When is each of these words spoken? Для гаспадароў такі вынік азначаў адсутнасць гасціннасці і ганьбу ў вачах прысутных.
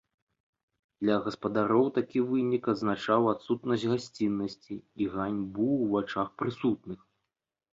Для 1.03 1.17
гаспадароў 1.25 1.91
такі 1.97 2.19
вынік 2.31 2.63
азначаў 2.73 3.21
адсутнасць 3.33 3.87
гасціннасці 3.91 4.75
і 4.79 5.03
ганьбу 5.17 5.69
ў 5.83 5.85
вачах 5.97 6.27
прысутных. 6.45 6.99